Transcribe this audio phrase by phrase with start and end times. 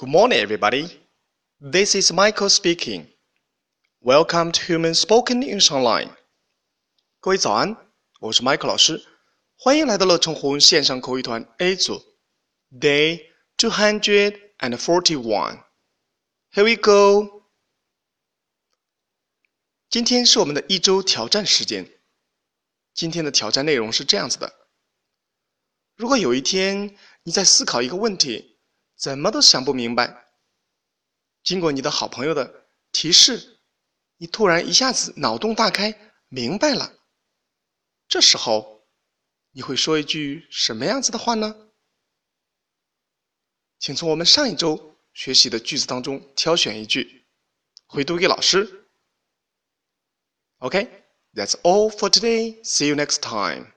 [0.00, 0.88] Good morning, everybody.
[1.60, 3.06] This is Michael speaking.
[4.00, 6.10] Welcome to Human Spoken English Online.
[7.20, 7.76] 各位早安，
[8.20, 9.04] 我是 Michael 老师，
[9.56, 12.02] 欢迎来到乐成红线上口语团 A 组，
[12.70, 15.64] Day two hundred and forty-one.
[16.52, 17.44] Here we go.
[19.88, 21.90] 今天是我们的一周挑战时间。
[22.92, 24.52] 今天的挑战内容是这样子的：
[25.96, 28.49] 如果有一天你在思考一个问题，
[29.01, 30.27] 怎么都想不明白，
[31.41, 33.59] 经过你的好朋友的提示，
[34.17, 36.99] 你突然一下子脑洞大开，明白了。
[38.07, 38.85] 这时候，
[39.53, 41.71] 你会说一句什么样子的话呢？
[43.79, 47.25] 请从我们上一周学习的句子当中挑选一句，
[47.87, 48.85] 回读给老师。
[50.59, 52.63] OK，that's all for today.
[52.63, 53.73] See you next time.